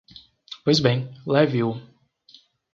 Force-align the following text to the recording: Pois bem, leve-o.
Pois 0.63 0.79
bem, 0.79 1.07
leve-o. 1.27 1.79